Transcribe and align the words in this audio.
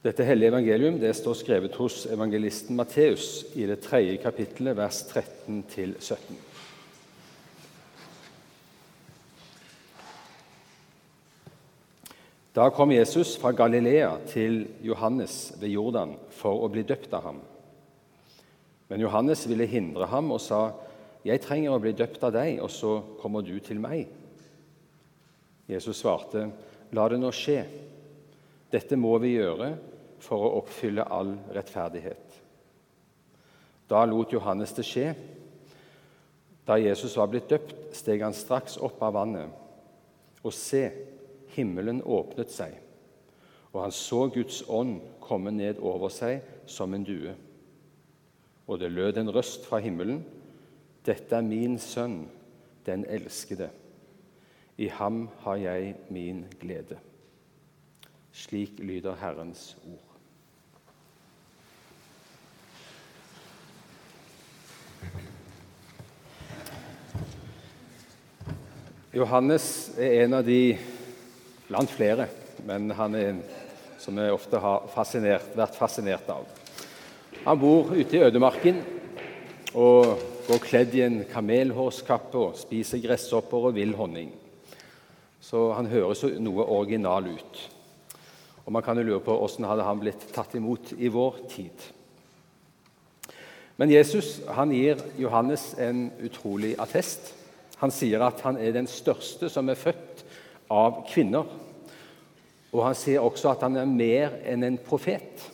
Dette 0.00 0.24
hellige 0.24 0.48
evangelium 0.48 0.94
det 0.96 1.10
står 1.12 1.34
skrevet 1.36 1.74
hos 1.76 2.06
evangelisten 2.08 2.72
Matteus 2.72 3.42
i 3.52 3.66
det 3.68 3.82
tredje 3.84 4.14
kapittelet, 4.22 4.72
vers 4.78 5.02
13-17. 5.10 6.38
Da 12.56 12.70
kom 12.72 12.94
Jesus 12.96 13.34
fra 13.36 13.52
Galilea 13.52 14.14
til 14.32 14.62
Johannes 14.80 15.52
ved 15.60 15.74
Jordan 15.74 16.16
for 16.32 16.64
å 16.64 16.72
bli 16.72 16.86
døpt 16.88 17.12
av 17.12 17.28
ham. 17.28 17.44
Men 18.88 19.04
Johannes 19.04 19.44
ville 19.52 19.68
hindre 19.68 20.08
ham 20.08 20.32
og 20.32 20.40
sa, 20.40 20.72
'Jeg 21.24 21.42
trenger 21.44 21.76
å 21.76 21.78
bli 21.78 21.92
døpt 21.92 22.24
av 22.24 22.32
deg, 22.32 22.62
og 22.62 22.70
så 22.70 23.02
kommer 23.20 23.42
du 23.42 23.60
til 23.60 23.78
meg.' 23.78 24.08
Jesus 25.68 26.00
svarte, 26.00 26.50
'La 26.90 27.08
det 27.08 27.20
nå 27.20 27.30
skje. 27.30 27.66
Dette 28.72 28.96
må 28.96 29.18
vi 29.18 29.36
gjøre 29.36 29.89
for 30.20 30.44
å 30.44 30.52
oppfylle 30.60 31.06
all 31.08 31.34
rettferdighet. 31.54 32.40
Da 33.90 34.04
lot 34.06 34.32
Johannes 34.32 34.74
det 34.76 34.84
skje. 34.86 35.08
Da 36.66 36.76
Jesus 36.78 37.16
var 37.18 37.30
blitt 37.32 37.48
døpt, 37.50 37.74
steg 37.96 38.22
han 38.22 38.36
straks 38.36 38.76
opp 38.78 39.00
av 39.02 39.16
vannet. 39.16 39.50
Og 40.46 40.54
se, 40.54 40.84
himmelen 41.56 41.98
åpnet 42.06 42.52
seg, 42.54 42.76
og 43.72 43.82
han 43.84 43.94
så 43.94 44.26
Guds 44.30 44.62
ånd 44.70 45.00
komme 45.22 45.50
ned 45.54 45.80
over 45.82 46.12
seg 46.14 46.44
som 46.70 46.94
en 46.94 47.06
due. 47.06 47.34
Og 48.70 48.78
det 48.78 48.92
lød 48.92 49.18
en 49.18 49.32
røst 49.34 49.66
fra 49.66 49.80
himmelen. 49.82 50.22
Dette 51.06 51.36
er 51.36 51.46
min 51.46 51.78
sønn, 51.82 52.22
den 52.86 53.04
elskede. 53.10 53.70
I 54.78 54.86
ham 54.94 55.26
har 55.42 55.58
jeg 55.60 55.96
min 56.08 56.44
glede. 56.60 56.98
Slik 58.32 58.78
lyder 58.78 59.18
Herrens 59.18 59.74
ord. 59.84 60.09
Johannes 69.10 69.90
er 69.98 70.20
en 70.22 70.36
av 70.38 70.44
de 70.46 70.76
blant 71.66 71.90
flere, 71.90 72.28
men 72.62 72.92
han 72.94 73.14
er 73.18 73.24
en 73.32 73.40
som 73.98 74.14
vi 74.14 74.28
ofte 74.30 74.60
har 74.62 74.84
fascinert, 74.92 75.48
vært 75.58 75.74
fascinert 75.74 76.28
av. 76.30 76.44
Han 77.42 77.58
bor 77.58 77.90
ute 77.90 78.14
i 78.14 78.20
ødemarken 78.22 78.78
og 79.74 80.22
går 80.46 80.62
kledd 80.62 80.94
i 80.94 81.02
en 81.08 81.16
kamelhårskappe 81.26 82.38
og 82.38 82.60
spiser 82.60 83.02
gresshopper 83.02 83.66
og 83.72 83.74
vill 83.80 83.96
honning. 83.98 84.30
Så 85.42 85.72
han 85.74 85.90
høres 85.90 86.22
noe 86.38 86.68
original 86.70 87.26
ut. 87.32 87.60
Og 88.62 88.70
Man 88.72 88.86
kan 88.86 89.02
jo 89.02 89.08
lure 89.08 89.24
på 89.26 89.34
hvordan 89.34 89.66
hadde 89.72 89.90
blitt 90.04 90.28
tatt 90.30 90.54
imot 90.54 90.94
i 90.94 91.10
vår 91.10 91.42
tid. 91.50 91.90
Men 93.74 93.90
Jesus 93.90 94.38
han 94.54 94.70
gir 94.70 95.02
Johannes 95.18 95.72
en 95.82 96.12
utrolig 96.22 96.76
attest. 96.78 97.39
Han 97.80 97.92
sier 97.94 98.22
at 98.24 98.42
han 98.44 98.58
er 98.60 98.74
den 98.76 98.88
største 98.90 99.48
som 99.52 99.68
er 99.72 99.78
født 99.78 100.24
av 100.70 101.02
kvinner. 101.08 101.48
Og 102.70 102.84
han 102.84 102.96
sier 102.98 103.24
også 103.24 103.54
at 103.54 103.64
han 103.66 103.78
er 103.80 103.88
mer 103.88 104.36
enn 104.46 104.66
en 104.66 104.78
profet. 104.84 105.46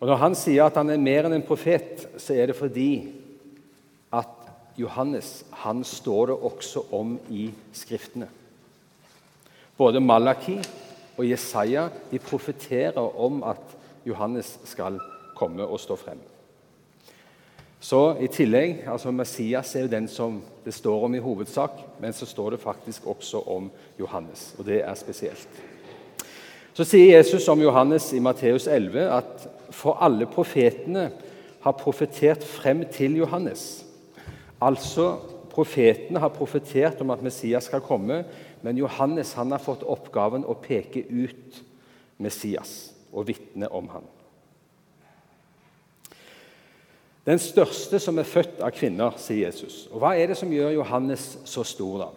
Og 0.00 0.08
Når 0.08 0.18
han 0.18 0.34
sier 0.34 0.66
at 0.66 0.78
han 0.80 0.90
er 0.90 0.98
mer 0.98 1.28
enn 1.28 1.36
en 1.36 1.46
profet, 1.46 2.08
så 2.18 2.34
er 2.34 2.50
det 2.50 2.58
fordi 2.58 3.12
at 4.12 4.32
Johannes 4.80 5.44
han 5.62 5.84
står 5.86 6.32
det 6.32 6.38
også 6.48 6.86
om 6.96 7.14
i 7.30 7.50
Skriftene. 7.76 8.26
Både 9.78 10.00
Malaki 10.00 10.58
og 11.16 11.28
Jesaja 11.28 11.86
de 12.10 12.18
profeterer 12.18 12.98
om 12.98 13.44
at 13.46 13.78
Johannes 14.08 14.56
skal 14.64 14.98
komme 15.38 15.62
og 15.62 15.80
stå 15.80 15.96
frem. 15.96 16.31
Så 17.82 18.00
I 18.22 18.28
tillegg, 18.30 18.84
altså 18.86 19.10
Messias 19.10 19.74
er 19.74 19.86
jo 19.86 19.90
den 19.90 20.06
som 20.08 20.38
det 20.62 20.74
står 20.74 21.08
om 21.08 21.14
i 21.18 21.22
hovedsak, 21.22 21.80
men 22.00 22.14
så 22.14 22.28
står 22.30 22.54
det 22.54 22.62
faktisk 22.62 23.06
også 23.10 23.42
om 23.50 23.66
Johannes, 23.98 24.52
og 24.58 24.68
det 24.68 24.84
er 24.86 24.94
spesielt. 24.94 25.60
Så 26.72 26.86
sier 26.88 27.16
Jesus 27.18 27.48
om 27.50 27.60
Johannes 27.60 28.12
i 28.14 28.22
Matteus 28.22 28.68
11 28.70 29.08
at 29.18 29.48
for 29.74 29.98
alle 30.00 30.28
profetene 30.30 31.10
har 31.62 31.76
profetert 31.78 32.46
frem 32.46 32.84
til 32.94 33.18
Johannes. 33.18 33.82
Altså, 34.62 35.16
Profetene 35.52 36.20
har 36.22 36.32
profetert 36.32 37.00
om 37.04 37.10
at 37.12 37.22
Messias 37.22 37.66
skal 37.68 37.84
komme, 37.84 38.22
men 38.64 38.78
Johannes 38.80 39.34
han 39.36 39.52
har 39.52 39.60
fått 39.60 39.84
oppgaven 39.84 40.46
å 40.48 40.56
peke 40.56 41.04
ut 41.10 41.58
Messias 42.22 42.92
og 43.12 43.26
vitne 43.28 43.68
om 43.68 43.90
ham. 43.92 44.06
Den 47.26 47.38
største 47.38 48.00
som 48.02 48.18
er 48.18 48.26
født 48.26 48.58
av 48.64 48.72
kvinner, 48.74 49.14
sier 49.22 49.46
Jesus. 49.46 49.86
Og 49.92 50.02
Hva 50.02 50.16
er 50.18 50.32
det 50.32 50.36
som 50.40 50.50
gjør 50.50 50.74
Johannes 50.80 51.36
så 51.46 51.62
stor? 51.66 51.98
da? 52.02 52.08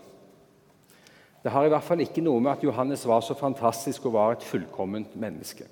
Det 1.46 1.52
har 1.54 1.68
i 1.68 1.70
hvert 1.70 1.86
fall 1.86 2.02
ikke 2.02 2.24
noe 2.26 2.42
med 2.42 2.56
at 2.56 2.64
Johannes 2.66 3.06
var 3.06 3.22
så 3.22 3.36
fantastisk 3.38 4.08
og 4.08 4.16
var 4.16 4.34
et 4.34 4.46
fullkomment 4.46 5.14
menneske. 5.14 5.68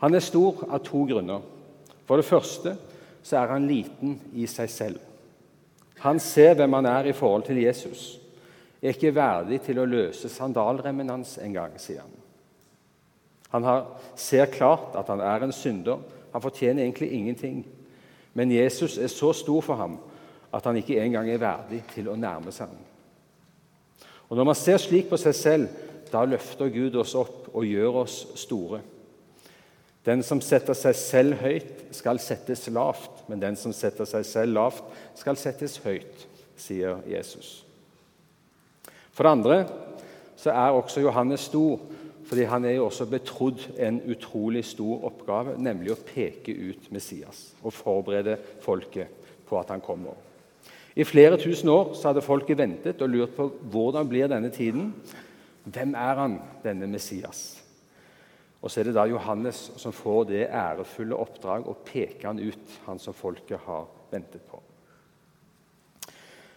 Han 0.00 0.16
er 0.16 0.24
stor 0.24 0.64
av 0.70 0.80
to 0.86 1.04
grunner. 1.10 1.44
For 2.08 2.16
det 2.16 2.26
første 2.26 2.72
så 3.22 3.36
er 3.36 3.52
han 3.52 3.68
liten 3.68 4.16
i 4.32 4.48
seg 4.48 4.70
selv. 4.72 5.02
Han 6.02 6.18
ser 6.18 6.56
hvem 6.56 6.72
han 6.80 6.88
er 6.88 7.10
i 7.10 7.14
forhold 7.14 7.44
til 7.46 7.60
Jesus. 7.62 8.16
Er 8.82 8.96
ikke 8.96 9.12
verdig 9.14 9.60
til 9.62 9.78
å 9.78 9.86
løse 9.86 10.32
sandalremmen 10.32 11.12
hans 11.12 11.36
engang, 11.38 11.76
sier 11.78 12.00
han. 12.02 12.16
Han 13.52 13.68
har, 13.68 13.84
ser 14.16 14.48
klart 14.50 14.96
at 14.96 15.12
han 15.12 15.20
er 15.20 15.44
en 15.44 15.52
synder. 15.52 16.00
Han 16.32 16.42
fortjener 16.42 16.82
egentlig 16.82 17.12
ingenting. 17.12 17.60
Men 18.34 18.52
Jesus 18.52 18.98
er 18.98 19.12
så 19.12 19.32
stor 19.36 19.60
for 19.64 19.80
ham 19.80 19.98
at 20.52 20.64
han 20.68 20.76
ikke 20.76 21.00
engang 21.00 21.30
er 21.30 21.40
verdig 21.40 21.82
til 21.94 22.10
å 22.12 22.16
nærme 22.16 22.52
seg 22.52 22.68
ham. 22.68 22.80
Og 24.28 24.36
Når 24.36 24.48
man 24.48 24.56
ser 24.56 24.80
slik 24.80 25.10
på 25.10 25.18
seg 25.20 25.34
selv, 25.36 25.68
da 26.12 26.24
løfter 26.24 26.68
Gud 26.72 26.96
oss 27.00 27.14
opp 27.16 27.50
og 27.52 27.66
gjør 27.68 28.02
oss 28.04 28.16
store. 28.40 28.80
Den 30.04 30.22
som 30.26 30.40
setter 30.42 30.76
seg 30.76 30.96
selv 30.98 31.40
høyt, 31.40 31.84
skal 31.94 32.18
settes 32.20 32.66
lavt, 32.72 33.22
men 33.28 33.40
den 33.40 33.56
som 33.56 33.72
setter 33.76 34.08
seg 34.08 34.24
selv 34.26 34.56
lavt, 34.56 34.82
skal 35.14 35.38
settes 35.38 35.76
høyt, 35.84 36.26
sier 36.58 37.04
Jesus. 37.08 37.62
For 39.12 39.24
det 39.24 39.34
andre 39.36 39.58
så 40.36 40.50
er 40.50 40.74
også 40.74 41.04
Johannes 41.04 41.46
stor 41.46 41.78
fordi 42.32 42.46
han 42.48 42.64
er 42.64 42.78
jo 42.78 42.86
også 42.86 43.04
betrodd 43.12 43.60
en 43.76 43.98
utrolig 44.08 44.62
stor 44.64 45.02
oppgave, 45.04 45.52
nemlig 45.60 45.90
å 45.92 45.98
peke 46.00 46.54
ut 46.56 46.86
Messias 46.88 47.50
og 47.60 47.74
forberede 47.76 48.38
folket 48.64 49.10
på 49.44 49.58
at 49.60 49.68
han 49.68 49.82
kommer. 49.84 50.16
I 50.96 51.04
flere 51.04 51.36
tusen 51.36 51.68
år 51.68 51.90
så 51.92 52.08
hadde 52.08 52.22
folket 52.24 52.56
ventet 52.56 53.02
og 53.04 53.10
lurt 53.12 53.34
på 53.36 53.50
hvordan 53.74 54.08
blir 54.08 54.30
denne 54.32 54.48
tiden. 54.48 54.94
Hvem 55.68 55.92
er 55.92 56.22
han, 56.22 56.38
denne 56.64 56.88
Messias? 56.88 57.42
Og 58.62 58.70
Så 58.70 58.80
er 58.80 58.88
det 58.88 58.94
da 58.96 59.04
Johannes 59.10 59.60
som 59.76 59.92
får 59.92 60.24
det 60.30 60.46
ærefulle 60.48 61.18
oppdrag 61.20 61.68
å 61.68 61.76
peke 61.84 62.30
han 62.30 62.40
ut, 62.40 62.78
han 62.86 63.02
som 63.02 63.12
folket 63.12 63.60
har 63.66 63.90
ventet 64.08 64.46
på. 64.48 64.62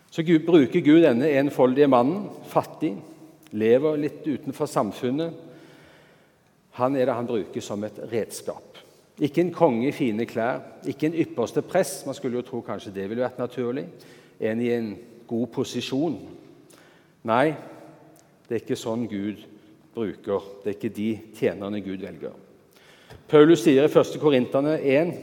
Så 0.07 0.23
Gud, 0.23 0.45
bruker 0.47 0.79
Gud 0.79 1.01
denne 1.03 1.33
enfoldige 1.35 1.91
mannen, 1.91 2.29
fattig, 2.47 2.93
lever 3.51 3.99
litt 3.99 4.23
utenfor 4.23 4.71
samfunnet, 4.71 5.44
han 6.75 6.95
er 6.95 7.07
det 7.07 7.15
han 7.15 7.27
bruker 7.27 7.63
som 7.63 7.83
et 7.87 7.99
redskap. 8.11 8.79
Ikke 9.23 9.45
en 9.45 9.53
konge 9.55 9.87
i 9.87 9.95
fine 9.95 10.25
klær, 10.27 10.59
ikke 10.83 11.07
en 11.07 11.19
ypperste 11.23 11.63
press. 11.63 12.01
Man 12.07 12.17
skulle 12.17 12.41
jo 12.41 12.47
tro 12.47 12.59
kanskje 12.65 12.91
det 12.95 13.07
ville 13.07 13.23
vært 13.23 13.39
naturlig. 13.39 13.85
En 14.43 14.59
i 14.59 14.73
en 14.75 14.89
god 15.27 15.47
posisjon. 15.55 16.17
Nei, 17.25 17.45
det 18.45 18.57
er 18.57 18.65
ikke 18.65 18.79
sånn 18.79 19.07
Gud 19.07 19.39
bruker. 19.95 20.51
Det 20.63 20.73
er 20.73 20.75
ikke 20.75 20.95
de 20.97 21.09
tjenerne 21.39 21.79
Gud 21.85 22.03
velger. 22.03 22.35
Paulus 23.31 23.63
sier 23.63 23.87
i 23.87 23.89
1. 23.89 24.19
Korinterne 24.21 24.75
1 24.75 25.16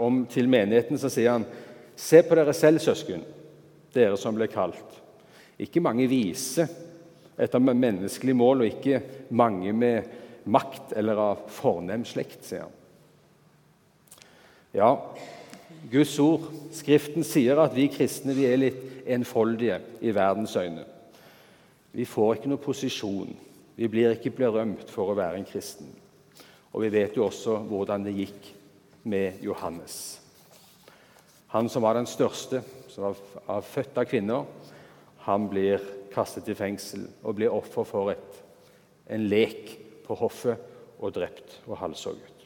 om 0.00 0.22
til 0.30 0.48
menigheten 0.52 1.00
så 1.00 1.08
sier 1.12 1.38
han, 1.38 1.48
Se 2.00 2.22
på 2.24 2.36
dere 2.36 2.52
selv, 2.56 2.80
søsken, 2.80 3.24
dere 3.92 4.16
som 4.20 4.36
ble 4.36 4.46
kalt. 4.48 5.00
Ikke 5.60 5.82
mange 5.84 6.06
vise 6.08 6.64
etter 7.40 7.60
menneskelig 7.60 8.36
mål, 8.36 8.62
og 8.62 8.70
ikke 8.70 9.00
mange 9.36 9.72
med 9.76 10.29
makt 10.44 10.94
eller 10.96 11.20
av 11.20 11.42
fornem 11.52 12.04
slekt, 12.08 12.44
sier 12.46 12.66
han. 12.66 12.76
Ja, 14.72 14.90
Guds 15.90 16.14
ord, 16.22 16.46
Skriften, 16.74 17.24
sier 17.26 17.58
at 17.58 17.74
vi 17.74 17.88
kristne 17.90 18.34
vi 18.36 18.46
er 18.46 18.60
litt 18.60 19.08
enfoldige 19.10 19.80
i 20.06 20.12
verdens 20.14 20.54
øyne. 20.58 20.84
Vi 21.90 22.06
får 22.06 22.36
ikke 22.36 22.52
noe 22.52 22.62
posisjon. 22.62 23.32
Vi 23.74 23.88
blir 23.90 24.14
ikke 24.14 24.34
berømt 24.36 24.90
for 24.92 25.10
å 25.10 25.16
være 25.18 25.40
en 25.40 25.48
kristen. 25.48 25.88
Og 26.70 26.84
vi 26.84 26.92
vet 26.94 27.16
jo 27.18 27.26
også 27.26 27.56
hvordan 27.66 28.06
det 28.06 28.14
gikk 28.14 28.50
med 29.10 29.42
Johannes. 29.42 30.20
Han 31.50 31.66
som 31.68 31.82
var 31.82 31.96
den 31.98 32.06
største, 32.06 32.62
som 32.92 33.10
var 33.48 33.64
født 33.66 33.98
av 33.98 34.06
kvinner, 34.06 34.44
han 35.26 35.48
blir 35.50 35.82
kastet 36.14 36.48
i 36.52 36.54
fengsel 36.54 37.08
og 37.24 37.40
blir 37.40 37.50
offer 37.50 37.86
for 37.88 38.12
et, 38.12 38.36
en 39.10 39.26
lek 39.26 39.74
på 40.10 40.18
hoffet 40.18 40.58
og 41.00 41.14
drept 41.14 41.60
og 41.68 41.78
halshogget. 41.80 42.36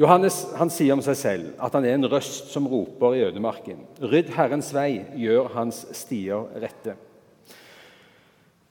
Johannes 0.00 0.46
han 0.56 0.70
sier 0.72 0.96
om 0.96 1.02
seg 1.04 1.16
selv 1.20 1.48
at 1.60 1.74
han 1.76 1.84
er 1.84 1.98
en 1.98 2.08
røst 2.08 2.48
som 2.54 2.64
roper 2.70 3.18
i 3.18 3.24
ødemarken. 3.26 3.82
Rydd 4.00 4.32
Herrens 4.32 4.70
vei, 4.72 5.02
gjør 5.20 5.50
hans 5.52 5.82
stier 5.98 6.48
rette. 6.62 6.96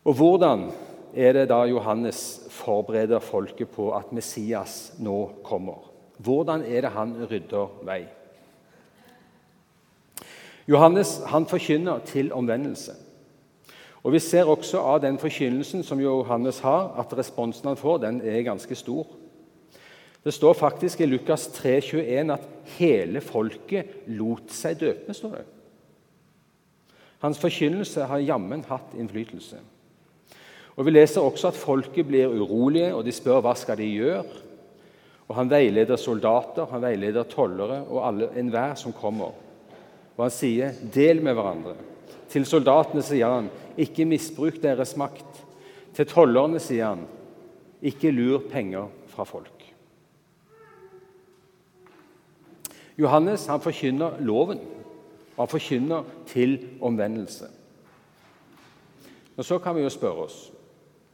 Og 0.09 0.15
hvordan 0.17 0.71
er 1.13 1.35
det 1.37 1.49
da 1.51 1.59
Johannes 1.69 2.47
forbereder 2.49 3.21
folket 3.21 3.69
på 3.75 3.91
at 3.93 4.09
Messias 4.15 4.95
nå 4.97 5.19
kommer? 5.45 5.85
Hvordan 6.17 6.65
er 6.65 6.87
det 6.87 6.95
han 6.97 7.13
rydder 7.29 7.77
vei? 7.85 8.01
Johannes 10.69 11.19
han 11.29 11.45
forkynner 11.49 12.01
til 12.09 12.33
omvendelse. 12.33 12.97
Og 14.03 14.13
Vi 14.13 14.19
ser 14.19 14.47
også 14.47 14.79
av 14.79 15.01
den 15.03 15.17
forkynnelsen 15.19 15.83
som 15.83 15.99
Johannes 15.99 16.59
har, 16.63 16.93
at 16.99 17.17
responsen 17.17 17.67
han 17.67 17.77
får, 17.77 17.97
den 17.97 18.21
er 18.21 18.45
ganske 18.47 18.75
stor. 18.75 19.07
Det 20.23 20.33
står 20.33 20.53
faktisk 20.53 21.01
i 21.01 21.07
Lukas 21.07 21.47
3, 21.47 21.79
21 21.81 22.33
at 22.33 22.47
hele 22.77 23.21
folket 23.21 24.03
lot 24.07 24.51
seg 24.51 24.79
døpe. 24.79 25.13
står 25.13 25.35
det. 25.35 25.45
Hans 27.19 27.39
forkynnelse 27.39 28.05
har 28.07 28.23
jammen 28.23 28.63
hatt 28.69 28.95
innflytelse. 28.95 29.59
Og 30.75 30.85
Vi 30.85 30.91
leser 30.91 31.21
også 31.21 31.47
at 31.47 31.59
folket 31.59 32.07
blir 32.07 32.31
urolige, 32.31 32.93
og 32.95 33.03
de 33.05 33.11
spør 33.11 33.41
hva 33.43 33.55
skal 33.55 33.77
de 33.77 33.83
gjøre. 33.83 34.23
Og 35.27 35.35
Han 35.35 35.49
veileder 35.49 35.95
soldater, 35.95 36.65
han 36.65 36.81
veileder 36.81 37.23
tollere 37.23 37.83
og 37.83 38.07
alle, 38.07 38.29
enhver 38.39 38.75
som 38.75 38.93
kommer. 38.93 39.35
Og 40.17 40.23
han 40.23 40.31
sier, 40.31 40.71
'Del 40.71 41.21
med 41.21 41.35
hverandre'. 41.35 41.88
Til 42.29 42.45
soldatene 42.45 43.01
sier 43.01 43.27
han, 43.27 43.49
'Ikke 43.77 44.05
misbruk 44.05 44.61
deres 44.61 44.95
makt'. 44.97 45.45
Til 45.93 46.05
tollerne 46.05 46.59
sier 46.59 46.85
han, 46.85 47.07
'Ikke 47.81 48.11
lur 48.11 48.43
penger 48.51 48.87
fra 49.07 49.23
folk'. 49.23 49.59
Johannes 52.97 53.45
han 53.47 53.61
forkynner 53.61 54.19
loven, 54.19 54.59
og 55.37 55.47
han 55.47 55.47
forkynner 55.47 56.03
til 56.27 56.59
omvendelse. 56.81 57.45
Og 59.37 59.45
Så 59.45 59.57
kan 59.57 59.75
vi 59.75 59.81
jo 59.81 59.89
spørre 59.89 60.23
oss 60.27 60.51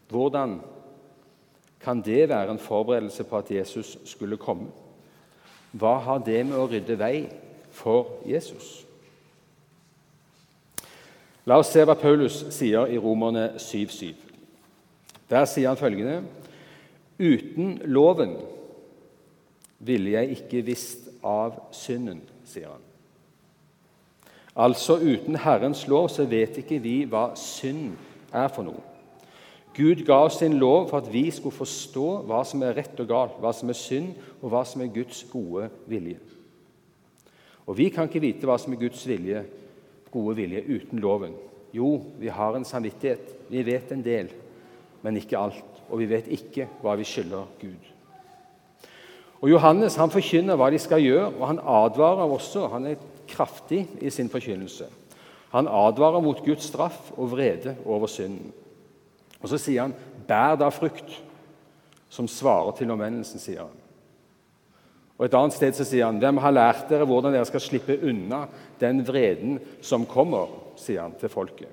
hvordan 0.10 0.60
kan 1.80 2.02
det 2.02 2.30
være 2.30 2.52
en 2.52 2.60
forberedelse 2.60 3.24
på 3.24 3.38
at 3.38 3.52
Jesus 3.52 3.98
skulle 4.06 4.38
komme? 4.38 4.68
Hva 5.72 5.98
har 6.00 6.18
det 6.18 6.46
med 6.46 6.58
å 6.58 6.68
rydde 6.70 6.98
vei 7.00 7.30
for 7.72 8.08
Jesus? 8.26 8.85
La 11.46 11.60
oss 11.62 11.70
se 11.74 11.84
hva 11.86 11.94
Paulus 12.00 12.40
sier 12.54 12.90
i 12.90 12.98
Romerne 12.98 13.52
7,7. 13.62 14.14
Der 15.30 15.46
sier 15.46 15.70
han 15.70 15.78
følgende.: 15.78 16.24
Uten 17.20 17.78
loven 17.86 18.36
ville 19.80 20.16
jeg 20.16 20.40
ikke 20.40 20.66
visst 20.66 21.10
av 21.24 21.60
synden, 21.72 22.24
sier 22.46 22.72
han. 22.74 22.82
Altså 24.56 24.96
uten 24.98 25.36
Herrens 25.36 25.84
lov 25.88 26.10
så 26.10 26.26
vet 26.26 26.58
ikke 26.62 26.80
vi 26.80 27.02
hva 27.10 27.34
synd 27.36 27.98
er 28.34 28.48
for 28.48 28.64
noe. 28.64 28.82
Gud 29.76 30.06
ga 30.08 30.22
oss 30.24 30.40
sin 30.40 30.56
lov 30.56 30.88
for 30.90 31.02
at 31.02 31.10
vi 31.12 31.26
skulle 31.36 31.56
forstå 31.56 32.08
hva 32.30 32.40
som 32.48 32.62
er 32.64 32.78
rett 32.78 33.00
og 33.04 33.10
galt, 33.10 33.36
hva 33.44 33.52
som 33.52 33.70
er 33.70 33.76
synd, 33.76 34.14
og 34.40 34.54
hva 34.54 34.62
som 34.64 34.82
er 34.82 34.94
Guds 34.96 35.26
gode 35.28 35.68
vilje. 35.92 36.22
Og 37.68 37.78
Vi 37.78 37.90
kan 37.90 38.08
ikke 38.08 38.24
vite 38.24 38.48
hva 38.48 38.56
som 38.62 38.74
er 38.74 38.80
Guds 38.80 39.04
vilje 39.08 39.44
gode 40.16 40.38
vilje 40.40 40.64
uten 40.66 41.04
loven? 41.04 41.36
Jo, 41.76 42.00
vi 42.20 42.32
har 42.32 42.56
en 42.56 42.66
samvittighet. 42.66 43.34
Vi 43.52 43.64
vet 43.68 43.92
en 43.92 44.04
del, 44.04 44.32
men 45.04 45.20
ikke 45.20 45.40
alt. 45.40 45.82
Og 45.90 46.00
vi 46.02 46.10
vet 46.10 46.32
ikke 46.32 46.70
hva 46.82 46.96
vi 46.98 47.06
skylder 47.06 47.46
Gud. 47.62 47.92
Og 49.44 49.52
Johannes 49.52 49.98
han 50.00 50.10
forkynner 50.10 50.58
hva 50.58 50.72
de 50.74 50.80
skal 50.82 51.04
gjøre, 51.04 51.28
og 51.36 51.48
han 51.52 51.60
advarer 51.60 52.32
også. 52.32 52.70
Han 52.74 52.88
er 52.90 53.02
kraftig 53.30 53.84
i 54.02 54.10
sin 54.10 54.32
forkynnelse. 54.32 54.88
Han 55.54 55.68
advarer 55.68 56.24
mot 56.24 56.42
Guds 56.46 56.66
straff 56.72 57.12
og 57.16 57.32
vrede 57.36 57.76
over 57.86 58.08
synden. 58.08 58.54
Og 59.42 59.50
Så 59.50 59.58
sier 59.58 59.82
han, 59.82 59.94
'Bær 60.28 60.56
da 60.56 60.70
frukt', 60.70 61.22
som 62.10 62.28
svarer 62.28 62.72
til 62.72 62.92
omvendelsen, 62.92 63.40
sier 63.40 63.62
han. 63.62 63.85
Og 65.18 65.26
Et 65.26 65.34
annet 65.34 65.54
sted 65.54 65.74
så 65.74 65.86
sier 65.88 66.06
han, 66.06 66.20
'Hvem 66.20 66.38
har 66.38 66.52
lært 66.52 66.90
dere 66.90 67.06
hvordan 67.06 67.34
dere 67.34 67.46
skal 67.46 67.60
slippe 67.60 68.00
unna 68.04 68.48
den 68.80 69.08
vreden 69.08 69.60
som 69.82 70.06
kommer?' 70.06 70.76
sier 70.76 71.02
han 71.02 71.16
til 71.20 71.30
folket. 71.30 71.72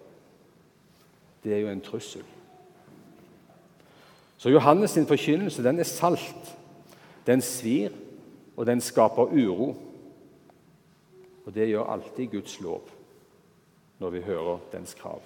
Det 1.44 1.52
er 1.52 1.58
jo 1.58 1.68
en 1.68 1.80
trussel. 1.80 2.22
Så 4.38 4.48
Johannes' 4.48 4.86
sin 4.94 5.06
forkynnelse 5.06 5.62
den 5.62 5.78
er 5.78 5.84
salt. 5.84 6.56
Den 7.26 7.40
svir, 7.40 7.90
og 8.56 8.66
den 8.66 8.80
skaper 8.80 9.30
uro. 9.30 9.74
Og 11.46 11.54
det 11.54 11.68
gjør 11.68 11.90
alltid 11.90 12.30
Guds 12.30 12.60
lov 12.60 12.82
når 13.98 14.10
vi 14.10 14.20
hører 14.20 14.58
dens 14.72 14.94
krav. 14.94 15.22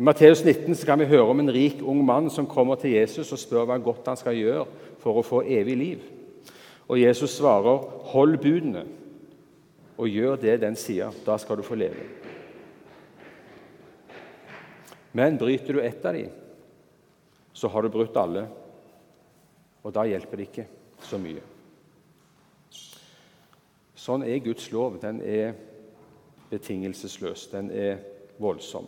I 0.00 0.02
Matteus 0.02 0.40
19 0.44 0.74
kan 0.88 0.96
vi 0.96 1.10
høre 1.10 1.28
om 1.28 1.40
en 1.42 1.52
rik 1.52 1.82
ung 1.84 1.98
mann 2.08 2.30
som 2.32 2.46
kommer 2.48 2.78
til 2.80 2.94
Jesus 2.94 3.34
og 3.34 3.38
spør 3.38 3.66
hva 3.68 3.74
godt 3.84 4.06
han 4.08 4.16
skal 4.16 4.32
gjøre 4.32 4.62
for 5.02 5.18
å 5.20 5.24
få 5.26 5.42
evig 5.44 5.74
liv. 5.76 6.06
Og 6.88 6.96
Jesus 7.02 7.34
svarer, 7.36 7.84
'Hold 8.08 8.38
budene 8.38 8.86
og 9.98 10.08
gjør 10.08 10.36
det 10.36 10.60
den 10.60 10.76
sier. 10.76 11.12
Da 11.26 11.36
skal 11.36 11.56
du 11.56 11.62
få 11.62 11.74
leve.' 11.74 12.08
Men 15.12 15.38
bryter 15.38 15.72
du 15.72 15.80
ett 15.80 16.04
av 16.06 16.14
dem, 16.14 16.30
så 17.52 17.68
har 17.68 17.82
du 17.82 17.88
brutt 17.88 18.16
alle, 18.16 18.48
og 19.84 19.94
da 19.94 20.02
hjelper 20.04 20.36
det 20.36 20.48
ikke 20.48 20.66
så 21.00 21.18
mye. 21.18 21.42
Sånn 23.94 24.22
er 24.22 24.38
Guds 24.38 24.72
lov. 24.72 25.00
Den 25.00 25.20
er 25.20 25.52
betingelsesløs. 26.50 27.46
Den 27.46 27.70
er 27.70 27.98
voldsom. 28.38 28.86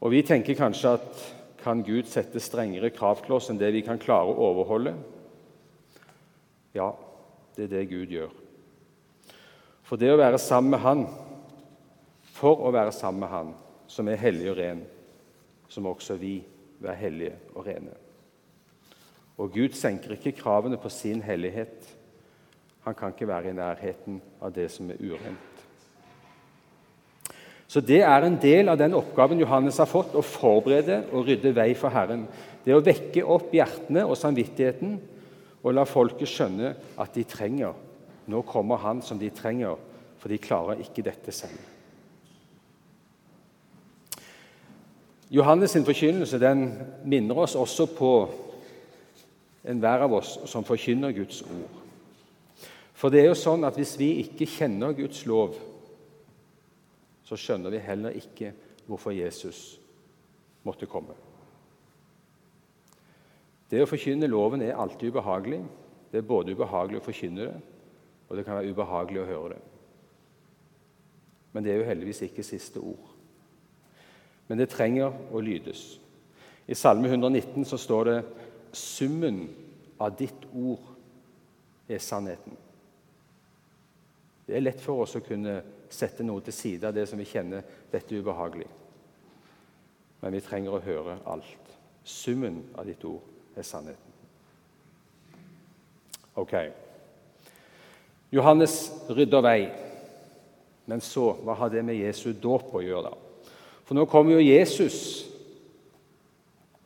Og 0.00 0.10
Vi 0.10 0.22
tenker 0.24 0.56
kanskje 0.56 0.94
at 0.96 1.24
kan 1.60 1.82
Gud 1.84 2.08
sette 2.08 2.40
strengere 2.40 2.88
krav 2.90 3.20
til 3.24 3.36
oss 3.36 3.50
enn 3.52 3.58
det 3.60 3.68
vi 3.74 3.82
kan 3.84 4.00
klare 4.00 4.32
å 4.32 4.46
overholde? 4.48 4.94
Ja, 6.72 6.94
det 7.56 7.66
er 7.66 7.74
det 7.74 7.88
Gud 7.90 8.14
gjør. 8.14 8.30
For 9.84 10.00
det 10.00 10.12
å 10.12 10.20
være 10.20 10.38
sammen 10.40 10.72
med 10.72 10.80
Han, 10.80 11.04
for 12.32 12.62
å 12.64 12.72
være 12.72 12.94
sammen 12.96 13.26
med 13.26 13.32
Han, 13.34 13.52
som 13.90 14.08
er 14.08 14.22
hellig 14.22 14.48
og 14.52 14.56
ren, 14.56 14.84
så 15.68 15.82
må 15.82 15.92
også 15.92 16.16
vi 16.16 16.38
være 16.80 16.96
hellige 17.02 17.36
og 17.52 17.66
rene. 17.66 17.92
Og 19.36 19.52
Gud 19.52 19.76
senker 19.76 20.16
ikke 20.16 20.36
kravene 20.38 20.80
på 20.80 20.88
sin 20.92 21.20
hellighet. 21.24 21.90
Han 22.86 22.96
kan 22.96 23.12
ikke 23.12 23.28
være 23.28 23.52
i 23.52 23.56
nærheten 23.58 24.20
av 24.40 24.54
det 24.56 24.70
som 24.72 24.88
er 24.90 25.00
urent. 25.02 25.49
Så 27.70 27.80
Det 27.80 28.00
er 28.02 28.24
en 28.26 28.34
del 28.42 28.68
av 28.68 28.78
den 28.80 28.96
oppgaven 28.98 29.38
Johannes 29.38 29.76
har 29.78 29.86
fått, 29.86 30.16
å 30.18 30.26
forberede 30.26 31.04
og 31.14 31.28
rydde 31.28 31.52
vei 31.54 31.68
for 31.78 31.94
Herren. 31.94 32.24
Det 32.64 32.74
å 32.74 32.82
vekke 32.82 33.22
opp 33.22 33.52
hjertene 33.54 34.02
og 34.08 34.18
samvittigheten 34.18 34.96
og 35.62 35.76
la 35.76 35.84
folket 35.86 36.26
skjønne 36.26 36.72
at 36.98 37.14
de 37.14 37.22
trenger. 37.30 37.76
Nå 38.26 38.42
kommer 38.42 38.82
Han 38.82 39.04
som 39.06 39.20
de 39.20 39.30
trenger, 39.30 39.78
for 40.18 40.28
de 40.28 40.40
klarer 40.42 40.82
ikke 40.82 41.04
dette 41.06 41.30
selv. 41.30 41.62
Johannes' 45.30 45.70
sin 45.70 45.86
forkynnelse 45.86 46.42
den 46.42 46.72
minner 47.06 47.38
oss 47.38 47.54
også 47.54 47.86
på 47.94 48.12
enhver 49.62 50.02
av 50.08 50.18
oss 50.18 50.40
som 50.50 50.66
forkynner 50.66 51.14
Guds 51.14 51.44
ord. 51.46 51.78
For 52.98 53.14
det 53.14 53.22
er 53.22 53.30
jo 53.30 53.38
sånn 53.38 53.62
at 53.64 53.78
hvis 53.78 53.94
vi 54.00 54.16
ikke 54.24 54.50
kjenner 54.58 54.96
Guds 54.98 55.22
lov, 55.30 55.54
så 57.30 57.38
skjønner 57.38 57.70
vi 57.70 57.78
heller 57.78 58.16
ikke 58.18 58.50
hvorfor 58.90 59.14
Jesus 59.14 59.78
måtte 60.66 60.88
komme. 60.90 61.14
Det 63.70 63.84
å 63.84 63.86
forkynne 63.86 64.26
loven 64.26 64.64
er 64.66 64.74
alltid 64.74 65.12
ubehagelig. 65.14 65.60
Det 66.10 66.18
er 66.18 66.26
både 66.26 66.56
ubehagelig 66.56 66.98
å 66.98 67.04
forkynne 67.04 67.44
det, 67.46 67.60
og 68.26 68.34
det 68.34 68.44
kan 68.46 68.58
være 68.58 68.72
ubehagelig 68.74 69.20
å 69.22 69.28
høre 69.28 69.52
det. 69.52 69.60
Men 71.54 71.66
det 71.66 71.72
er 71.72 71.78
jo 71.78 71.86
heldigvis 71.86 72.24
ikke 72.26 72.46
siste 72.46 72.82
ord. 72.82 73.12
Men 74.50 74.58
det 74.58 74.72
trenger 74.72 75.14
å 75.30 75.42
lydes. 75.42 75.84
I 76.66 76.74
Salme 76.74 77.06
119 77.06 77.62
så 77.66 77.78
står 77.78 78.04
det 78.10 78.18
'Summen 78.72 79.48
av 80.00 80.16
ditt 80.18 80.46
ord 80.54 80.82
er 81.88 81.98
sannheten'. 81.98 82.69
Det 84.50 84.56
er 84.58 84.64
lett 84.64 84.80
for 84.82 85.04
oss 85.04 85.12
å 85.14 85.22
kunne 85.22 85.60
sette 85.86 86.24
noe 86.26 86.42
til 86.42 86.54
side 86.54 86.88
av 86.88 86.94
det 86.94 87.04
som 87.06 87.20
vi 87.20 87.26
kjenner 87.28 87.62
dette 87.92 88.10
er 88.10 88.18
ubehagelig. 88.18 88.66
Men 90.24 90.34
vi 90.34 90.40
trenger 90.42 90.74
å 90.74 90.80
høre 90.82 91.20
alt. 91.30 91.68
Summen 92.02 92.56
av 92.74 92.88
ditt 92.88 93.04
ord 93.06 93.54
er 93.54 93.62
sannheten. 93.62 94.16
Ok. 96.34 96.56
Johannes 98.34 98.74
rydder 99.06 99.44
vei. 99.46 99.60
Men 100.90 101.02
så, 101.04 101.28
hva 101.46 101.54
har 101.60 101.70
det 101.70 101.84
med 101.86 102.00
Jesu 102.00 102.32
dåp 102.34 102.72
å 102.74 102.82
gjøre, 102.82 103.12
da? 103.12 103.52
For 103.86 103.94
nå 103.94 104.08
kommer 104.10 104.34
jo 104.34 104.42
Jesus 104.42 105.28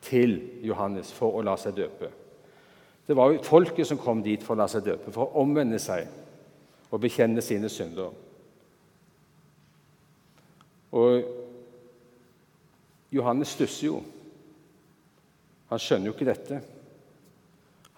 til 0.04 0.36
Johannes 0.68 1.14
for 1.16 1.32
å 1.32 1.46
la 1.48 1.56
seg 1.60 1.78
døpe. 1.80 2.12
Det 3.08 3.16
var 3.16 3.32
jo 3.32 3.40
folket 3.48 3.88
som 3.88 4.00
kom 4.00 4.20
dit 4.24 4.44
for 4.44 4.52
å 4.52 4.60
la 4.60 4.68
seg 4.68 4.84
døpe, 4.84 5.16
for 5.16 5.30
å 5.30 5.40
omvende 5.46 5.80
seg 5.80 6.12
og 6.94 7.00
bekjenne 7.02 7.42
sine 7.42 7.68
synder. 7.72 8.12
Og 10.94 11.24
Johannes 13.14 13.54
stusser 13.56 13.88
jo. 13.88 13.96
Han 15.72 15.82
skjønner 15.82 16.10
jo 16.10 16.14
ikke 16.14 16.28
dette. 16.28 16.60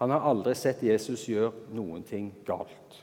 Han 0.00 0.12
har 0.12 0.24
aldri 0.28 0.54
sett 0.56 0.84
Jesus 0.84 1.26
gjøre 1.28 1.74
noen 1.76 2.04
ting 2.08 2.30
galt. 2.46 3.00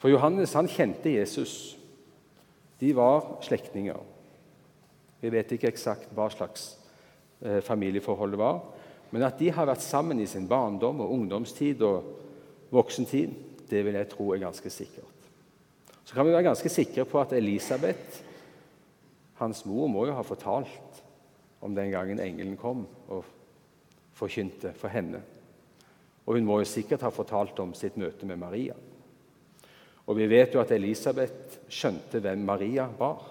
For 0.00 0.12
Johannes 0.12 0.52
han 0.56 0.68
kjente 0.68 1.14
Jesus. 1.14 1.78
De 2.80 2.90
var 2.96 3.38
slektninger. 3.44 4.00
Vi 5.24 5.30
vet 5.32 5.54
ikke 5.56 5.70
eksakt 5.72 6.10
hva 6.12 6.28
slags 6.32 6.74
eh, 7.40 7.62
familieforhold 7.64 8.34
det 8.34 8.40
var, 8.40 8.60
men 9.14 9.24
at 9.24 9.38
de 9.40 9.48
har 9.56 9.68
vært 9.70 9.84
sammen 9.84 10.20
i 10.20 10.28
sin 10.28 10.44
barndom 10.50 11.00
og 11.00 11.14
ungdomstid 11.16 11.80
og 11.86 12.10
voksentid, 12.72 13.34
det 13.70 13.82
vil 13.84 13.98
jeg 13.98 14.08
tro 14.12 14.30
er 14.32 14.42
ganske 14.44 14.70
sikkert. 14.70 15.28
Så 16.04 16.14
kan 16.14 16.26
vi 16.26 16.34
være 16.34 16.48
ganske 16.50 16.68
sikre 16.68 17.04
på 17.08 17.20
at 17.20 17.32
Elisabeth, 17.32 18.20
hans 19.40 19.64
mor, 19.66 19.88
må 19.88 20.06
jo 20.06 20.16
ha 20.16 20.22
fortalt 20.22 21.02
om 21.64 21.74
den 21.74 21.90
gangen 21.90 22.20
engelen 22.20 22.58
kom 22.60 22.84
og 23.08 23.24
forkynte 24.14 24.74
for 24.78 24.92
henne. 24.92 25.22
Og 26.26 26.36
hun 26.36 26.46
må 26.46 26.58
jo 26.60 26.68
sikkert 26.68 27.04
ha 27.04 27.12
fortalt 27.12 27.58
om 27.60 27.72
sitt 27.76 27.96
møte 28.00 28.28
med 28.28 28.40
Maria. 28.40 28.76
Og 30.04 30.18
vi 30.18 30.28
vet 30.28 30.54
jo 30.54 30.60
at 30.60 30.72
Elisabeth 30.76 31.58
skjønte 31.72 32.20
hvem 32.20 32.44
Maria 32.44 32.86
var. 32.98 33.24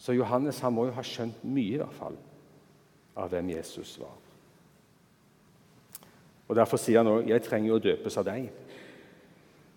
Så 0.00 0.16
Johannes 0.16 0.60
han 0.64 0.72
må 0.72 0.86
jo 0.88 0.96
ha 0.96 1.04
skjønt 1.04 1.44
mye 1.44 1.76
i 1.76 1.80
hvert 1.80 1.96
fall 1.98 2.16
av 3.20 3.28
hvem 3.32 3.52
Jesus 3.52 3.98
var. 4.00 4.16
Og 6.50 6.56
Derfor 6.56 6.76
sier 6.82 6.98
han 6.98 7.06
òg 7.06 7.28
'Jeg 7.28 7.42
trenger 7.42 7.74
å 7.74 7.78
døpes 7.78 8.16
av 8.16 8.24
deg', 8.24 8.50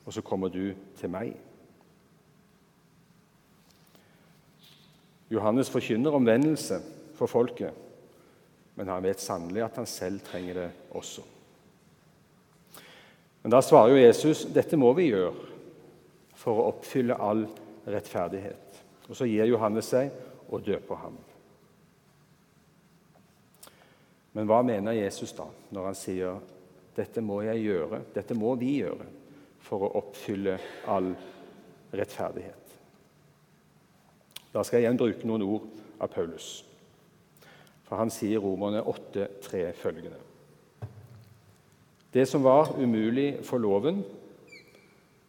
og 0.05 0.13
så 0.13 0.21
kommer 0.21 0.47
du 0.49 0.73
til 0.97 1.09
meg. 1.09 1.35
Johannes 5.29 5.69
forkynner 5.69 6.11
omvendelse 6.11 6.81
for 7.13 7.27
folket, 7.27 7.73
men 8.75 8.87
han 8.87 9.03
vet 9.03 9.21
sannelig 9.21 9.63
at 9.63 9.75
han 9.75 9.85
selv 9.85 10.19
trenger 10.19 10.53
det 10.53 10.71
også. 10.91 11.21
Men 13.43 13.51
da 13.51 13.61
svarer 13.61 13.89
jo 13.89 14.07
Jesus 14.07 14.45
dette 14.45 14.77
må 14.77 14.93
vi 14.93 15.11
gjøre 15.11 15.33
for 16.33 16.57
å 16.57 16.67
oppfylle 16.71 17.19
all 17.21 17.47
rettferdighet. 17.85 18.81
Og 19.09 19.15
Så 19.15 19.25
gir 19.25 19.45
Johannes 19.45 19.85
seg 19.85 20.09
og 20.49 20.65
døper 20.65 20.95
ham. 20.95 21.17
Men 24.33 24.47
hva 24.47 24.63
mener 24.65 24.91
Jesus 24.91 25.31
da 25.31 25.45
når 25.71 25.85
han 25.85 25.95
sier 25.95 26.39
dette 26.95 27.21
må 27.25 27.41
jeg 27.45 27.63
gjøre, 27.65 28.01
dette 28.13 28.35
må 28.37 28.53
vi 28.59 28.77
gjøre 28.81 29.07
for 29.63 29.85
å 29.85 29.93
oppfylle 30.01 30.57
all 30.91 31.13
rettferdighet? 31.93 32.75
Da 34.53 34.61
skal 34.61 34.79
jeg 34.79 34.87
igjen 34.87 34.99
bruke 34.99 35.27
noen 35.27 35.45
ord 35.47 35.65
av 36.03 36.11
Paulus. 36.13 36.61
For 37.87 37.97
han 37.97 38.13
sier 38.13 38.37
i 38.37 38.41
Romerne 38.41 38.83
8,3 38.85 39.63
følgende 39.77 40.19
Det 42.13 42.27
som 42.29 42.43
var 42.45 42.75
umulig 42.77 43.39
for 43.45 43.57
loven, 43.57 44.03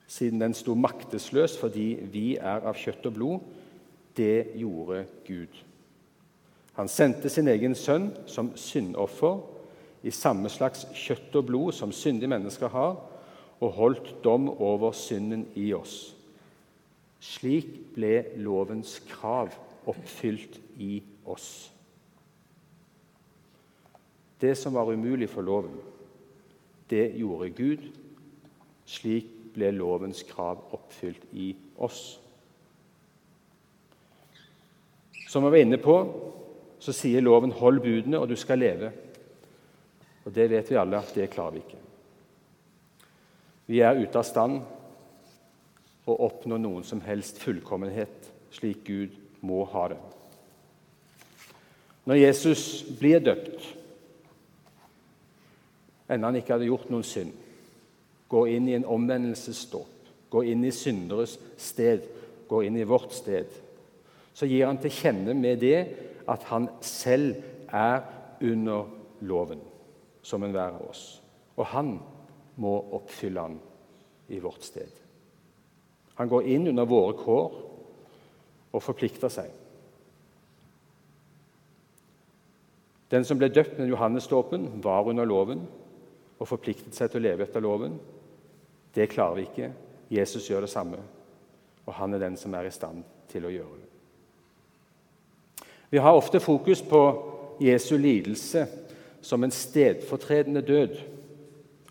siden 0.06 0.40
den 0.40 0.54
sto 0.54 0.75
maktesløs 0.76 1.56
fordi 1.59 1.94
vi 2.12 2.35
er 2.37 2.66
av 2.68 2.76
kjøtt 2.76 3.09
og 3.09 3.14
blod, 3.16 3.47
det 4.14 4.52
gjorde 4.61 5.06
Gud. 5.26 5.56
Han 6.76 6.90
sendte 6.90 7.30
sin 7.30 7.49
egen 7.49 7.75
sønn 7.75 8.11
som 8.26 8.52
syndoffer 8.59 9.40
i 10.04 10.12
samme 10.12 10.50
slags 10.52 10.84
kjøtt 10.92 11.34
og 11.40 11.46
blod 11.49 11.73
som 11.73 11.92
syndige 11.92 12.28
mennesker 12.28 12.68
har, 12.68 12.99
og 13.61 13.76
holdt 13.78 14.11
dom 14.25 14.50
over 14.52 14.92
synden 14.92 15.46
i 15.56 15.70
oss. 15.73 16.12
Slik 17.25 17.70
ble 17.94 18.18
lovens 18.37 18.99
krav 19.08 19.54
oppfylt 19.88 20.58
i 20.76 20.99
oss. 21.25 21.70
Det 24.40 24.52
som 24.58 24.75
var 24.76 24.90
umulig 24.92 25.30
for 25.32 25.46
loven, 25.46 25.78
det 26.90 27.14
gjorde 27.16 27.54
Gud. 27.56 27.87
Slik 28.84 29.30
ble 29.54 29.70
lovens 29.73 30.20
krav 30.28 30.61
oppfylt 30.75 31.25
i 31.32 31.54
oss. 31.80 32.18
Som 35.30 35.46
vi 35.46 35.54
var 35.54 35.64
inne 35.64 35.80
på, 35.80 35.96
så 36.78 36.92
sier 36.92 37.25
loven 37.25 37.50
'hold 37.50 37.80
budene, 37.80 38.18
og 38.18 38.28
du 38.28 38.37
skal 38.37 38.58
leve'. 38.58 39.03
Og 40.24 40.34
Det 40.34 40.50
vet 40.50 40.70
vi 40.70 40.78
alle 40.80 40.98
at 40.98 41.12
det 41.14 41.30
klarer 41.30 41.56
vi 41.56 41.62
ikke. 41.64 41.82
Vi 43.66 43.80
er 43.80 44.00
ute 44.00 44.18
av 44.20 44.26
stand 44.28 44.60
å 46.04 46.16
oppnå 46.26 46.58
noen 46.60 46.84
som 46.84 47.00
helst 47.04 47.40
fullkommenhet 47.40 48.28
slik 48.52 48.84
Gud 48.86 49.16
må 49.44 49.64
ha 49.72 49.88
det. 49.92 50.00
Når 52.04 52.20
Jesus 52.20 52.84
blir 52.98 53.22
døpt, 53.24 53.64
enda 56.08 56.28
han 56.28 56.36
ikke 56.36 56.58
hadde 56.58 56.68
gjort 56.68 56.90
noen 56.92 57.06
synd, 57.08 57.32
går 58.28 58.50
inn 58.52 58.68
i 58.68 58.76
en 58.76 58.88
omvendelsesdåp, 58.88 60.10
går 60.32 60.50
inn 60.52 60.64
i 60.68 60.72
synderes 60.74 61.38
sted, 61.60 62.04
går 62.48 62.66
inn 62.68 62.76
i 62.76 62.88
vårt 62.88 63.14
sted, 63.16 63.48
så 64.34 64.48
gir 64.50 64.66
han 64.66 64.80
til 64.82 64.92
kjenne 64.92 65.36
med 65.38 65.62
det 65.62 65.78
at 66.28 66.44
han 66.50 66.68
selv 66.84 67.38
er 67.72 68.02
under 68.44 68.90
loven, 69.24 69.62
som 70.24 70.42
enhver 70.42 70.78
av 70.78 70.88
oss. 70.88 71.04
Og 71.56 71.68
han 71.70 71.96
må 72.60 72.72
oppfylle 72.96 73.44
han 73.44 73.58
i 74.32 74.40
vårt 74.40 74.64
sted. 74.64 74.90
Han 76.14 76.30
går 76.30 76.48
inn 76.54 76.70
under 76.70 76.88
våre 76.88 77.16
kår 77.18 77.60
og 78.74 78.82
forplikter 78.82 79.32
seg. 79.32 79.50
Den 83.12 83.26
som 83.26 83.38
ble 83.38 83.50
døpt 83.52 83.76
med 83.78 83.90
Johannesdåpen, 83.92 84.68
var 84.82 85.06
under 85.10 85.28
loven 85.28 85.66
og 86.40 86.48
forpliktet 86.48 86.96
seg 86.96 87.10
til 87.10 87.20
å 87.20 87.26
leve 87.28 87.46
etter 87.46 87.62
loven. 87.62 87.98
Det 88.94 89.10
klarer 89.12 89.38
vi 89.38 89.44
ikke. 89.48 89.68
Jesus 90.14 90.48
gjør 90.48 90.64
det 90.64 90.72
samme, 90.72 90.98
og 91.84 91.94
han 91.98 92.14
er 92.14 92.22
den 92.24 92.38
som 92.38 92.54
er 92.54 92.68
i 92.68 92.74
stand 92.74 93.04
til 93.30 93.46
å 93.46 93.52
gjøre 93.52 93.76
det. 93.78 93.90
Vi 95.94 96.02
har 96.02 96.16
ofte 96.16 96.40
fokus 96.42 96.82
på 96.82 97.02
Jesu 97.62 97.94
lidelse 97.98 98.64
som 99.24 99.44
en 99.44 99.54
stedfortredende 99.54 100.60
død. 100.60 100.98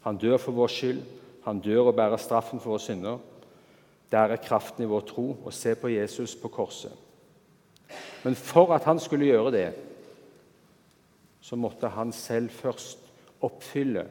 Han 0.05 0.17
dør 0.21 0.37
for 0.37 0.53
vår 0.53 0.69
skyld, 0.69 0.99
han 1.43 1.59
dør 1.59 1.89
og 1.89 1.95
bærer 1.97 2.21
straffen 2.21 2.61
for 2.61 2.75
våre 2.75 2.83
synder. 2.83 3.17
Der 4.11 4.35
er 4.35 4.43
kraften 4.43 4.85
i 4.85 4.89
vår 4.89 5.07
tro 5.09 5.25
å 5.41 5.51
se 5.51 5.73
på 5.75 5.89
Jesus 5.89 6.35
på 6.37 6.51
korset. 6.53 6.93
Men 8.23 8.37
for 8.37 8.75
at 8.75 8.85
han 8.85 9.01
skulle 9.01 9.31
gjøre 9.31 9.53
det, 9.55 9.69
så 11.43 11.57
måtte 11.59 11.89
han 11.91 12.13
selv 12.15 12.53
først 12.53 13.01
oppfylle 13.43 14.05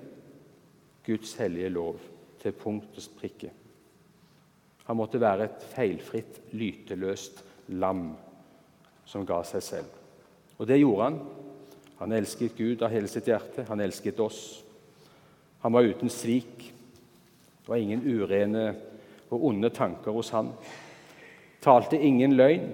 Guds 1.07 1.35
hellige 1.39 1.71
lov 1.73 2.01
til 2.43 2.53
punkt 2.53 2.99
og 2.99 3.17
prikke. 3.21 3.53
Han 4.85 4.99
måtte 4.99 5.21
være 5.23 5.47
et 5.47 5.65
feilfritt, 5.73 6.43
lyteløst 6.53 7.45
lam 7.79 8.11
som 9.07 9.25
ga 9.27 9.41
seg 9.47 9.63
selv. 9.63 9.95
Og 10.59 10.67
det 10.69 10.83
gjorde 10.83 11.07
han. 11.07 11.19
Han 12.03 12.13
elsket 12.13 12.57
Gud 12.59 12.81
av 12.83 12.91
hele 12.91 13.07
sitt 13.07 13.29
hjerte. 13.31 13.63
Han 13.69 13.81
elsket 13.81 14.19
oss. 14.21 14.63
Han 15.63 15.73
var 15.73 15.87
uten 15.87 16.11
svik. 16.11 16.73
Det 17.63 17.69
var 17.71 17.79
ingen 17.79 18.03
urene 18.03 18.65
og 19.31 19.45
onde 19.47 19.71
tanker 19.71 20.11
hos 20.11 20.33
han. 20.35 20.49
Talte 21.63 22.01
ingen 22.03 22.35
løgn. 22.35 22.65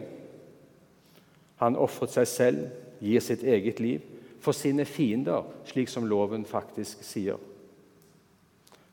Han 1.61 1.77
ofret 1.77 2.15
seg 2.15 2.31
selv, 2.31 2.63
gir 3.05 3.21
sitt 3.21 3.45
eget 3.45 3.83
liv, 3.85 4.07
for 4.41 4.57
sine 4.57 4.87
fiender, 4.89 5.45
slik 5.69 5.91
som 5.93 6.07
loven 6.09 6.47
faktisk 6.49 7.03
sier. 7.05 7.37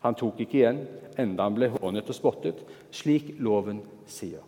Han 0.03 0.17
tok 0.19 0.41
ikke 0.43 0.59
igjen, 0.59 0.81
enda 1.17 1.47
han 1.47 1.55
ble 1.55 1.69
hånet 1.77 2.11
og 2.11 2.17
spottet, 2.17 2.59
slik 2.91 3.37
loven 3.39 3.79
sier. 4.09 4.43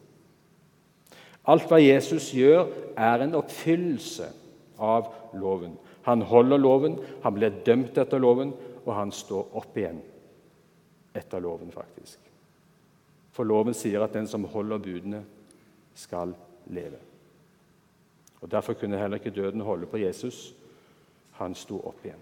Alt 1.47 1.69
hva 1.71 1.79
Jesus 1.79 2.33
gjør, 2.35 2.67
er 2.99 3.23
en 3.23 3.37
oppfyllelse 3.39 4.27
av 4.77 5.09
loven. 5.33 5.77
Han 6.07 6.21
holder 6.21 6.57
loven, 6.57 6.97
han 7.23 7.35
blir 7.35 7.61
dømt 7.65 7.97
etter 7.97 8.21
loven, 8.21 8.53
og 8.85 8.93
han 8.95 9.11
står 9.11 9.57
opp 9.59 9.77
igjen 9.77 9.99
etter 11.17 11.41
loven, 11.43 11.71
faktisk. 11.73 12.19
For 13.33 13.45
loven 13.45 13.75
sier 13.77 14.03
at 14.05 14.15
den 14.15 14.29
som 14.29 14.47
holder 14.49 14.81
budene, 14.81 15.23
skal 15.97 16.29
leve. 16.69 16.99
Og 18.41 18.51
Derfor 18.51 18.77
kunne 18.77 18.99
heller 19.01 19.17
ikke 19.17 19.33
døden 19.33 19.61
holde 19.65 19.87
på 19.89 19.97
Jesus. 19.97 20.53
Han 21.39 21.55
sto 21.57 21.79
opp 21.81 22.05
igjen. 22.05 22.21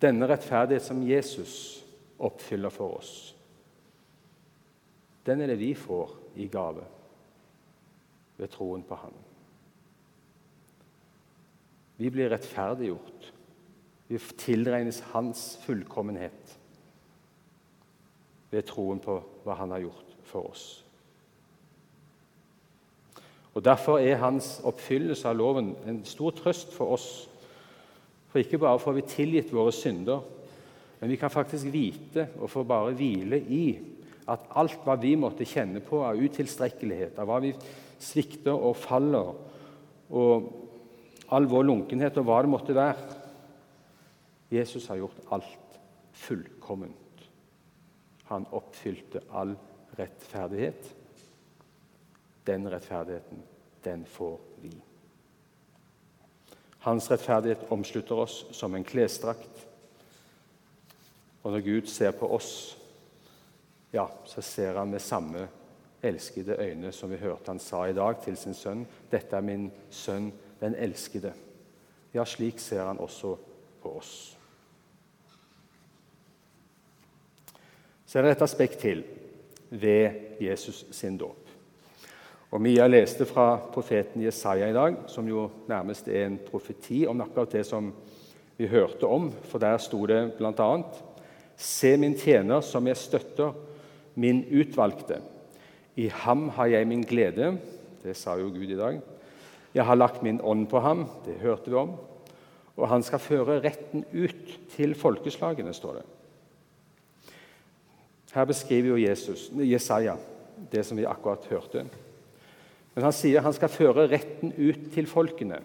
Denne 0.00 0.28
rettferdighet 0.28 0.86
som 0.86 1.02
Jesus 1.04 1.84
oppfyller 2.18 2.72
for 2.72 2.96
oss, 2.96 3.12
den 5.28 5.44
er 5.44 5.52
det 5.52 5.58
vi 5.60 5.74
får 5.76 6.14
i 6.40 6.48
gave. 6.48 6.86
Ved 8.40 8.48
troen 8.54 8.82
på 8.86 8.96
Han. 8.96 9.16
Vi 12.00 12.10
blir 12.10 12.32
rettferdiggjort. 12.32 13.32
Vi 14.08 14.18
tilregnes 14.40 15.02
Hans 15.12 15.58
fullkommenhet 15.62 16.56
ved 18.50 18.64
troen 18.66 19.02
på 19.02 19.20
hva 19.44 19.58
Han 19.60 19.76
har 19.76 19.84
gjort 19.84 20.16
for 20.24 20.50
oss. 20.50 20.68
Og 23.54 23.64
Derfor 23.64 23.98
er 23.98 24.20
hans 24.22 24.60
oppfyllelse 24.64 25.26
av 25.28 25.36
loven 25.36 25.72
en 25.90 26.04
stor 26.06 26.30
trøst 26.38 26.70
for 26.72 26.94
oss. 26.94 27.08
For 28.30 28.38
ikke 28.38 28.60
bare 28.62 28.78
får 28.78 28.94
vi 28.94 29.08
tilgitt 29.10 29.50
våre 29.52 29.72
synder, 29.74 30.20
men 31.00 31.10
vi 31.10 31.18
kan 31.18 31.32
faktisk 31.34 31.66
vite 31.72 32.28
og 32.38 32.50
få 32.52 32.62
bare 32.62 32.94
hvile 32.94 33.40
i 33.42 33.64
at 34.30 34.44
alt 34.60 34.84
hva 34.84 34.94
vi 35.00 35.16
måtte 35.18 35.48
kjenne 35.48 35.82
på 35.82 36.04
av 36.06 36.20
utilstrekkelighet, 36.20 37.18
av 37.18 37.26
hva 37.26 37.40
vi 37.42 37.50
svikter 38.00 38.56
og 38.56 38.76
faller, 38.80 39.34
og 40.10 40.50
all 41.30 41.46
vår 41.46 41.66
lunkenhet 41.68 42.16
og 42.18 42.26
hva 42.26 42.40
det 42.42 42.50
måtte 42.50 42.74
være 42.74 43.18
Jesus 44.50 44.88
har 44.90 44.98
gjort 44.98 45.18
alt 45.30 45.78
fullkomment. 46.12 46.96
Han 48.30 48.46
oppfylte 48.50 49.22
all 49.30 49.54
rettferdighet. 49.98 50.88
Den 52.46 52.66
rettferdigheten, 52.70 53.42
den 53.84 54.02
får 54.10 54.40
vi. 54.62 54.72
Hans 56.82 57.10
rettferdighet 57.10 57.70
omslutter 57.70 58.24
oss 58.24 58.42
som 58.56 58.74
en 58.74 58.84
klesdrakt. 58.84 59.66
Og 61.42 61.54
når 61.54 61.64
Gud 61.64 61.86
ser 61.86 62.10
på 62.16 62.26
oss, 62.34 62.52
ja, 63.92 64.08
så 64.26 64.42
ser 64.42 64.78
han 64.78 64.90
med 64.90 65.02
samme 65.02 65.46
elskede 66.02 66.56
øyne 66.58 66.92
som 66.92 67.10
vi 67.10 67.16
hørte 67.16 67.52
han 67.52 67.58
sa 67.58 67.84
i 67.84 67.94
dag 67.96 68.20
til 68.24 68.36
sin 68.36 68.54
sønn. 68.54 68.86
'Dette 69.10 69.36
er 69.36 69.40
min 69.40 69.70
sønn, 69.90 70.32
den 70.60 70.74
elskede.' 70.74 71.32
Ja, 72.14 72.24
slik 72.24 72.58
ser 72.58 72.84
han 72.84 72.98
også 72.98 73.36
på 73.82 73.96
oss. 73.96 74.38
Så 78.06 78.18
er 78.18 78.22
det 78.22 78.30
et 78.30 78.42
aspekt 78.42 78.78
til 78.78 79.04
ved 79.70 80.10
Jesus 80.40 80.86
sin 80.90 81.18
dåp. 81.18 81.46
Og 82.50 82.60
Mia 82.60 82.86
leste 82.86 83.24
fra 83.26 83.60
profeten 83.72 84.24
Jesaja 84.24 84.66
i 84.70 84.74
dag, 84.74 84.96
som 85.06 85.28
jo 85.28 85.50
nærmest 85.68 86.08
er 86.08 86.26
en 86.26 86.38
profeti 86.50 87.04
om 87.06 87.20
akkurat 87.20 87.52
det 87.52 87.62
som 87.66 87.92
vi 88.58 88.66
hørte 88.66 89.06
om, 89.06 89.30
for 89.46 89.62
der 89.62 89.78
sto 89.78 90.02
det 90.06 90.32
bl.a.: 90.38 90.82
Se 91.56 91.96
min 91.96 92.18
tjener 92.18 92.60
som 92.60 92.86
jeg 92.86 92.96
støtter, 92.96 93.52
min 94.14 94.44
utvalgte. 94.50 95.20
I 95.96 96.08
ham 96.22 96.48
har 96.56 96.70
jeg 96.70 96.86
min 96.86 97.02
glede. 97.02 97.54
Det 98.02 98.16
sa 98.16 98.36
jo 98.38 98.52
Gud 98.54 98.70
i 98.70 98.78
dag. 98.78 99.00
Jeg 99.74 99.84
har 99.86 99.98
lagt 99.98 100.22
min 100.22 100.40
ånd 100.42 100.66
på 100.70 100.80
ham. 100.80 101.06
Det 101.26 101.40
hørte 101.42 101.70
vi 101.70 101.76
om. 101.76 101.96
Og 102.76 102.88
han 102.88 103.02
skal 103.02 103.22
føre 103.22 103.60
retten 103.64 104.04
ut 104.12 104.58
til 104.74 104.94
folkeslagene, 104.94 105.74
står 105.74 106.00
det. 106.00 106.06
Her 108.30 108.46
beskriver 108.46 108.94
jo 108.94 109.00
Jesus, 109.08 109.48
Jesaja 109.58 110.14
det 110.72 110.84
som 110.86 110.98
vi 110.98 111.04
akkurat 111.08 111.46
hørte. 111.50 111.84
Men 112.94 113.06
han 113.06 113.14
sier 113.14 113.44
han 113.44 113.54
skal 113.56 113.72
føre 113.72 114.08
retten 114.10 114.52
ut 114.58 114.90
til 114.94 115.08
folkene. 115.10 115.60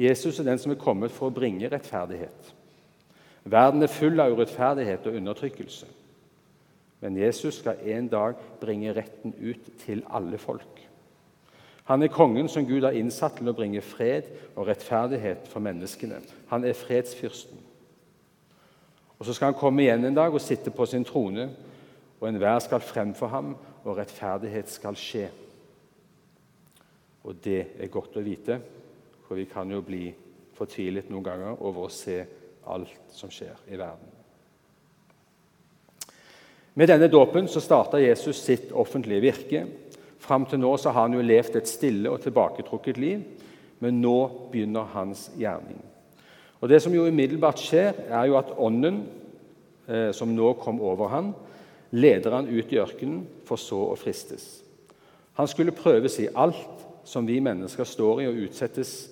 Jesus 0.00 0.38
er 0.40 0.48
den 0.48 0.60
som 0.60 0.72
er 0.72 0.80
kommet 0.80 1.12
for 1.12 1.28
å 1.28 1.34
bringe 1.34 1.68
rettferdighet. 1.68 2.54
Verden 3.50 3.84
er 3.84 3.92
full 3.92 4.20
av 4.20 4.32
urettferdighet 4.32 5.06
og 5.08 5.16
undertrykkelse. 5.20 5.88
Men 7.00 7.16
Jesus 7.16 7.54
skal 7.62 7.80
en 7.94 8.08
dag 8.08 8.34
bringe 8.60 8.92
retten 8.92 9.34
ut 9.40 9.70
til 9.84 10.04
alle 10.10 10.38
folk. 10.38 10.86
Han 11.90 12.02
er 12.02 12.12
kongen 12.12 12.48
som 12.48 12.66
Gud 12.66 12.84
har 12.86 12.94
innsatt 12.94 13.40
til 13.40 13.50
å 13.50 13.56
bringe 13.56 13.80
fred 13.82 14.28
og 14.54 14.68
rettferdighet 14.68 15.48
for 15.50 15.64
menneskene. 15.64 16.20
Han 16.52 16.64
er 16.64 16.76
fredsfyrsten. 16.78 17.58
Og 19.18 19.26
Så 19.26 19.32
skal 19.32 19.50
han 19.50 19.58
komme 19.58 19.82
igjen 19.82 20.04
en 20.04 20.14
dag 20.14 20.32
og 20.32 20.40
sitte 20.40 20.70
på 20.70 20.86
sin 20.86 21.04
trone, 21.04 21.50
og 22.20 22.28
enhver 22.28 22.58
skal 22.58 22.80
frem 22.80 23.14
for 23.14 23.28
ham, 23.28 23.56
og 23.84 23.96
rettferdighet 23.96 24.70
skal 24.70 24.96
skje. 24.96 25.26
Og 27.24 27.36
det 27.44 27.66
er 27.80 27.92
godt 27.92 28.16
å 28.16 28.24
vite, 28.24 28.60
for 29.26 29.34
vi 29.34 29.44
kan 29.44 29.70
jo 29.70 29.82
bli 29.84 30.14
fortvilet 30.56 31.10
noen 31.10 31.24
ganger 31.24 31.60
over 31.60 31.88
å 31.88 31.92
se 31.92 32.22
alt 32.70 33.12
som 33.12 33.32
skjer 33.32 33.60
i 33.68 33.76
verden. 33.76 34.19
Med 36.80 36.88
denne 36.88 37.10
dåpen 37.12 37.44
så 37.48 37.60
starta 37.60 37.98
Jesus 38.00 38.38
sitt 38.40 38.70
offentlige 38.72 39.20
virke. 39.20 39.66
Fram 40.16 40.46
til 40.48 40.62
nå 40.62 40.70
så 40.80 40.94
har 40.94 41.10
han 41.10 41.18
jo 41.18 41.24
levd 41.24 41.58
et 41.60 41.68
stille 41.68 42.08
og 42.08 42.22
tilbaketrukket 42.24 42.96
liv, 42.96 43.20
men 43.84 44.00
nå 44.00 44.16
begynner 44.48 44.88
hans 44.94 45.26
gjerning. 45.36 45.76
Og 46.60 46.68
Det 46.72 46.80
som 46.80 46.94
jo 46.96 47.04
umiddelbart 47.04 47.60
skjer, 47.60 48.00
er 48.08 48.24
jo 48.30 48.38
at 48.40 48.56
ånden 48.56 49.02
eh, 49.88 50.08
som 50.16 50.32
nå 50.32 50.54
kom 50.64 50.80
over 50.80 51.12
han, 51.12 51.34
leder 51.92 52.32
han 52.32 52.48
ut 52.48 52.72
i 52.72 52.80
ørkenen 52.80 53.26
for 53.44 53.60
så 53.60 53.92
å 53.92 54.00
fristes. 54.00 54.62
Han 55.36 55.48
skulle 55.48 55.76
prøves 55.76 56.16
i 56.20 56.32
alt 56.32 56.88
som 57.04 57.28
vi 57.28 57.42
mennesker 57.44 57.84
står 57.84 58.22
i 58.22 58.32
og 58.32 58.44
utsettes 58.48 59.10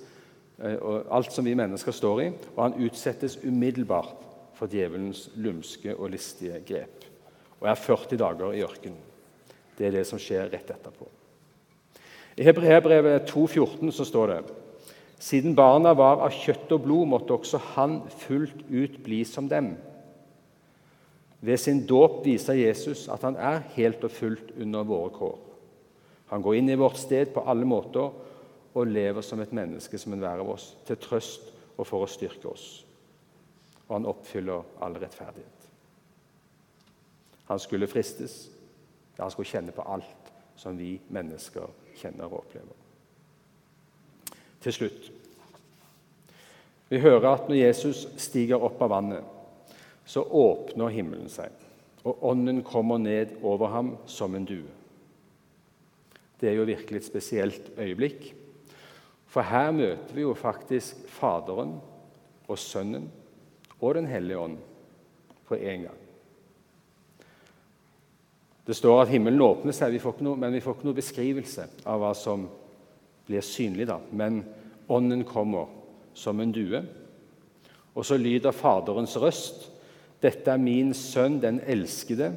Eh, 0.58 0.74
og 0.82 1.06
alt 1.14 1.32
som 1.32 1.46
vi 1.46 1.54
mennesker 1.54 1.94
står 1.94 2.22
i, 2.22 2.30
og 2.56 2.62
han 2.64 2.80
utsettes 2.82 3.38
umiddelbart 3.44 4.24
for 4.58 4.70
djevelens 4.70 5.28
lumske 5.38 5.94
og 5.94 6.10
listige 6.10 6.58
grep. 6.66 7.04
Og 7.58 7.68
er 7.68 7.78
40 7.78 8.18
dager 8.20 8.54
i 8.54 8.62
ørkenen. 8.66 9.00
Det 9.78 9.86
er 9.86 9.94
det 9.98 10.06
som 10.08 10.18
skjer 10.20 10.50
rett 10.50 10.70
etterpå. 10.74 11.06
I 12.38 12.46
Hebreabrevet 12.46 13.30
2,14 13.30 13.90
så 13.94 14.06
står 14.06 14.32
det 14.32 14.40
siden 15.18 15.56
barna 15.58 15.96
var 15.98 16.20
av 16.22 16.30
kjøtt 16.30 16.70
og 16.76 16.84
blod, 16.84 17.08
måtte 17.10 17.34
også 17.34 17.58
han 17.74 17.96
fullt 18.20 18.60
ut 18.70 19.00
bli 19.02 19.24
som 19.26 19.48
dem. 19.50 19.72
Ved 21.42 21.58
sin 21.58 21.84
dåp 21.86 22.20
viser 22.26 22.58
Jesus 22.58 23.06
at 23.10 23.26
han 23.26 23.34
er 23.34 23.64
helt 23.74 24.04
og 24.06 24.14
fullt 24.14 24.54
under 24.58 24.86
våre 24.86 25.10
kår. 25.14 25.36
Han 26.30 26.42
går 26.44 26.58
inn 26.60 26.70
i 26.70 26.78
vårt 26.78 26.98
sted 27.00 27.32
på 27.34 27.42
alle 27.50 27.66
måter 27.66 28.14
og 28.78 28.90
lever 28.94 29.24
som 29.26 29.42
et 29.42 29.54
menneske 29.54 29.98
som 29.98 30.14
enhver 30.14 30.42
av 30.42 30.54
oss, 30.54 30.70
til 30.86 30.98
trøst 31.02 31.50
og 31.76 31.86
for 31.86 32.04
å 32.04 32.10
styrke 32.10 32.50
oss. 32.50 32.66
Og 33.88 33.96
han 33.96 34.10
oppfyller 34.10 34.66
all 34.84 34.98
rettferdighet. 35.00 35.57
Han 37.48 37.58
skulle 37.58 37.86
fristes. 37.86 38.50
Ja, 39.16 39.24
han 39.24 39.30
skulle 39.30 39.48
kjenne 39.48 39.72
på 39.72 39.82
alt 39.82 40.32
som 40.58 40.76
vi 40.78 40.98
mennesker 41.08 41.70
kjenner 41.98 42.28
og 42.28 42.42
opplever. 42.42 42.74
Til 44.62 44.74
slutt 44.74 45.12
Vi 46.88 46.98
hører 47.04 47.26
at 47.28 47.48
når 47.50 47.58
Jesus 47.60 48.06
stiger 48.16 48.62
opp 48.64 48.80
av 48.80 48.88
vannet, 48.88 49.24
så 50.08 50.22
åpner 50.24 50.88
himmelen 50.88 51.28
seg, 51.28 51.52
og 52.00 52.22
ånden 52.24 52.62
kommer 52.64 52.96
ned 52.96 53.34
over 53.44 53.68
ham 53.74 53.90
som 54.08 54.32
en 54.34 54.46
due. 54.48 54.72
Det 56.40 56.48
er 56.48 56.56
jo 56.56 56.64
virkelig 56.64 57.02
et 57.02 57.10
spesielt 57.10 57.68
øyeblikk. 57.76 58.30
For 59.28 59.44
her 59.44 59.68
møter 59.76 60.16
vi 60.16 60.24
jo 60.24 60.32
faktisk 60.32 61.04
Faderen 61.12 61.76
og 62.48 62.58
Sønnen 62.58 63.10
og 63.80 63.94
Den 63.94 64.08
hellige 64.08 64.38
ånd 64.38 64.56
på 65.44 65.60
en 65.60 65.88
gang. 65.90 66.07
Det 68.68 68.76
står 68.76 68.98
at 69.00 69.08
himmelen 69.08 69.40
åpner 69.40 69.72
seg, 69.72 69.94
vi 69.94 70.00
noe, 70.20 70.36
men 70.36 70.52
vi 70.52 70.60
får 70.60 70.74
ikke 70.76 70.88
noe 70.90 70.98
beskrivelse 70.98 71.64
av 71.88 72.02
hva 72.02 72.10
som 72.12 72.42
blir 73.24 73.40
synlig. 73.40 73.86
da. 73.88 73.96
Men 74.12 74.42
Ånden 74.88 75.24
kommer 75.24 75.70
som 76.12 76.40
en 76.40 76.52
due, 76.52 76.82
og 77.94 78.04
så 78.04 78.18
lyder 78.20 78.52
Faderens 78.52 79.16
røst. 79.16 79.70
Dette 80.20 80.52
er 80.52 80.60
min 80.60 80.92
sønn, 80.94 81.40
den 81.40 81.62
elskede. 81.64 82.34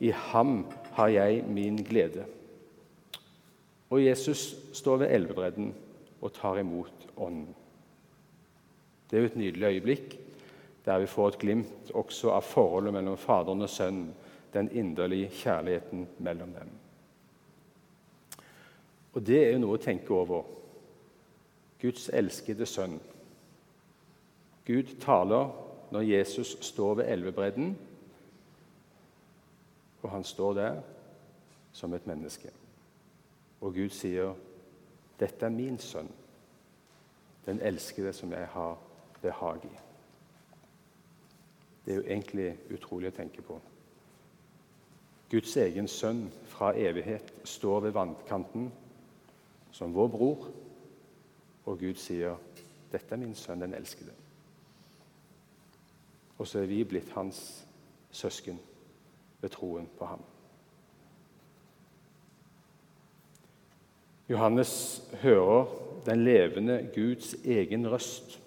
I 0.00 0.10
ham 0.32 0.64
har 0.96 1.12
jeg 1.12 1.44
min 1.48 1.76
glede. 1.84 2.24
Og 3.90 4.00
Jesus 4.04 4.54
står 4.72 5.04
ved 5.04 5.14
elvebredden 5.14 5.72
og 6.20 6.32
tar 6.32 6.58
imot 6.64 7.08
Ånden. 7.16 7.52
Det 9.10 9.16
er 9.16 9.20
jo 9.20 9.32
et 9.34 9.36
nydelig 9.36 9.74
øyeblikk 9.74 10.20
der 10.84 10.98
vi 11.00 11.06
får 11.08 11.28
et 11.28 11.38
glimt 11.40 11.90
også 11.96 12.32
av 12.34 12.44
forholdet 12.44 12.92
mellom 12.92 13.16
Faderen 13.16 13.64
og 13.64 13.70
Sønnen, 13.72 14.10
den 14.54 14.70
inderlige 14.70 15.28
kjærligheten 15.28 16.08
mellom 16.18 16.52
dem. 16.52 16.70
Og 19.12 19.26
det 19.26 19.46
er 19.46 19.52
jo 19.52 19.58
noe 19.62 19.78
å 19.78 19.82
tenke 19.82 20.14
over. 20.14 20.46
Guds 21.82 22.08
elskede 22.08 22.66
sønn. 22.66 22.96
Gud 24.66 24.96
taler 25.00 25.50
når 25.92 26.06
Jesus 26.08 26.56
står 26.60 26.94
ved 26.94 27.10
elvebredden, 27.12 27.74
og 30.02 30.10
han 30.10 30.24
står 30.24 30.54
der 30.54 30.80
som 31.72 31.94
et 31.94 32.06
menneske. 32.06 32.50
Og 33.60 33.74
Gud 33.74 33.88
sier 33.88 34.34
'Dette 35.20 35.46
er 35.46 35.50
min 35.50 35.78
sønn, 35.78 36.10
den 37.46 37.60
elskede 37.60 38.12
som 38.12 38.32
jeg 38.32 38.46
har 38.46 38.78
behag 39.22 39.64
i'. 39.64 39.80
Det 41.84 41.92
er 41.92 41.96
jo 41.96 42.02
egentlig 42.02 42.58
utrolig 42.74 43.08
å 43.08 43.16
tenke 43.16 43.42
på. 43.42 43.60
Guds 45.34 45.56
egen 45.56 45.88
sønn 45.90 46.28
fra 46.46 46.68
evighet, 46.78 47.32
står 47.44 47.80
ved 47.80 47.94
vannkanten 47.96 48.68
som 49.74 49.94
vår 49.94 50.08
bror, 50.12 50.44
og 51.64 51.78
Gud 51.78 51.98
sier, 51.98 52.36
'Dette 52.92 53.14
er 53.14 53.18
min 53.18 53.34
sønn, 53.34 53.60
den 53.60 53.74
elskede'. 53.74 54.14
Og 56.38 56.46
så 56.46 56.58
er 56.58 56.66
vi 56.66 56.84
blitt 56.84 57.10
hans 57.10 57.66
søsken 58.10 58.60
ved 59.40 59.50
troen 59.50 59.88
på 59.98 60.06
ham. 60.06 60.22
Johannes 64.28 65.02
hører 65.22 65.66
den 66.06 66.24
levende 66.24 66.90
Guds 66.94 67.34
egen 67.44 67.90
røst. 67.90 68.40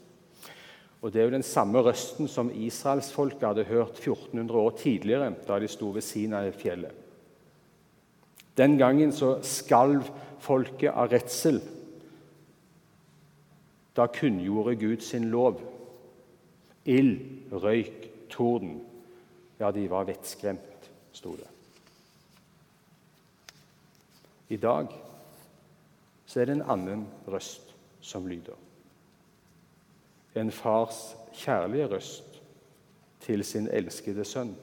Og 1.02 1.14
Det 1.14 1.22
er 1.22 1.26
jo 1.26 1.36
den 1.38 1.44
samme 1.44 1.82
røsten 1.82 2.28
som 2.28 2.50
israelsfolket 2.54 3.48
hadde 3.48 3.64
hørt 3.64 4.00
1400 4.00 4.60
år 4.60 4.70
tidligere, 4.80 5.34
da 5.48 5.60
de 5.60 5.68
sto 5.68 5.92
ved 5.94 6.02
Sinai-fjellet. 6.02 6.92
Den 8.58 8.78
gangen 8.78 9.12
så 9.14 9.38
skalv 9.46 10.10
folket 10.42 10.90
av 10.90 11.12
redsel. 11.12 11.62
Da 13.98 14.08
kunngjorde 14.08 14.76
Gud 14.76 15.02
sin 15.06 15.30
lov. 15.30 15.62
Ild, 16.86 17.20
røyk, 17.52 18.10
torden. 18.30 18.80
Ja, 19.60 19.72
de 19.72 19.90
var 19.90 20.08
vettskremt, 20.10 20.90
sto 21.14 21.36
det. 21.38 21.50
I 24.50 24.58
dag 24.58 24.88
så 26.26 26.42
er 26.42 26.46
det 26.48 26.58
en 26.58 26.70
annen 26.72 27.06
røst 27.28 27.74
som 28.02 28.28
lyder. 28.28 28.67
En 30.38 30.52
fars 30.54 31.16
kjærlige 31.34 31.88
røst 31.90 32.42
til 33.24 33.44
sin 33.46 33.68
elskede 33.74 34.26
sønn. 34.26 34.54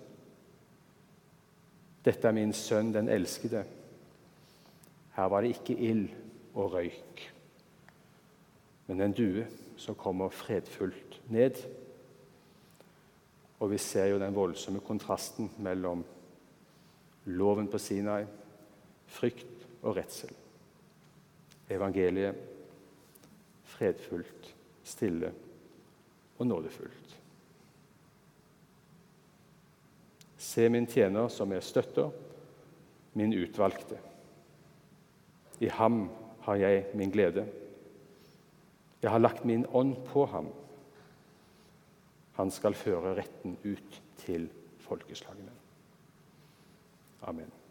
Dette 2.05 2.29
er 2.29 2.37
min 2.37 2.53
sønn, 2.53 2.93
den 2.95 3.09
elskede. 3.09 3.65
Her 5.17 5.31
var 5.33 5.43
det 5.43 5.55
ikke 5.55 5.77
ild 5.89 6.09
og 6.55 6.73
røyk, 6.77 7.25
men 8.87 9.01
en 9.01 9.17
due 9.17 9.47
som 9.77 9.95
kommer 9.99 10.29
fredfullt 10.29 11.21
ned. 11.29 11.59
Og 13.59 13.71
vi 13.71 13.79
ser 13.79 14.13
jo 14.13 14.21
den 14.21 14.35
voldsomme 14.37 14.81
kontrasten 14.85 15.51
mellom 15.59 16.05
loven 17.25 17.69
på 17.69 17.79
Sinai, 17.79 18.25
frykt 19.07 19.69
og 19.83 19.97
redsel 19.97 20.35
evangeliet 21.71 22.35
fredfullt, 23.65 24.55
stille 24.85 25.33
og 26.39 26.47
nådefullt. 26.47 27.21
Se 30.37 30.69
min 30.69 30.87
tjener 30.87 31.29
som 31.29 31.53
jeg 31.53 31.63
støtter, 31.63 32.11
min 33.15 33.33
utvalgte. 33.33 33.99
I 35.61 35.71
ham 35.71 36.09
har 36.45 36.61
jeg 36.61 36.87
min 36.95 37.11
glede. 37.11 37.47
Jeg 39.03 39.11
har 39.11 39.19
lagt 39.19 39.45
min 39.45 39.67
ånd 39.73 39.97
på 40.07 40.27
ham. 40.27 40.49
Han 42.35 42.51
skal 42.51 42.75
føre 42.75 43.15
retten 43.17 43.59
ut 43.65 44.01
til 44.25 44.49
folkeslagene. 44.83 45.53
Amen. 47.23 47.64